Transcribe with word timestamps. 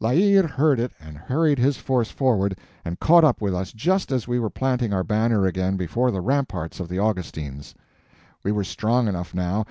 La 0.00 0.08
Hire 0.10 0.48
heard 0.48 0.80
it 0.80 0.90
and 1.00 1.16
hurried 1.16 1.60
his 1.60 1.76
force 1.76 2.10
forward 2.10 2.58
and 2.84 2.98
caught 2.98 3.22
up 3.22 3.40
with 3.40 3.54
us 3.54 3.72
just 3.72 4.10
as 4.10 4.26
we 4.26 4.36
were 4.36 4.50
planting 4.50 4.92
our 4.92 5.04
banner 5.04 5.46
again 5.46 5.76
before 5.76 6.10
the 6.10 6.20
ramparts 6.20 6.80
of 6.80 6.88
the 6.88 6.98
Augustins. 6.98 7.72
We 8.42 8.50
were 8.50 8.64
strong 8.64 9.06
enough 9.06 9.32
now. 9.32 9.64